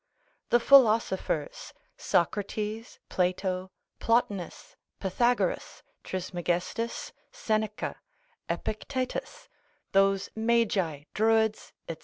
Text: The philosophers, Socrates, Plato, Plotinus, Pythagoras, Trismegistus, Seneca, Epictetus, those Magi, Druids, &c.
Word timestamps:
The 0.49 0.59
philosophers, 0.59 1.73
Socrates, 1.95 2.97
Plato, 3.07 3.69
Plotinus, 3.99 4.75
Pythagoras, 4.99 5.83
Trismegistus, 6.03 7.11
Seneca, 7.31 7.97
Epictetus, 8.49 9.47
those 9.91 10.29
Magi, 10.35 11.03
Druids, 11.13 11.73
&c. 11.87 11.97